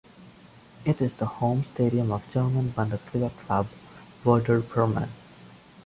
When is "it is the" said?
0.83-1.27